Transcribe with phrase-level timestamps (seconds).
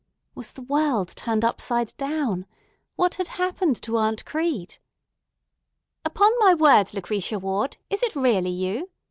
[0.33, 2.47] Was the world turned upside down?
[2.95, 4.79] What had happened to Aunt Crete?
[6.03, 8.89] "Upon my word, Lucretia Ward, is it really you?"